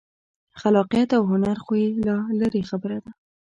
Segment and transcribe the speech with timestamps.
[0.61, 3.11] خلاقیت او هنر خو یې لا لرې خبره ده.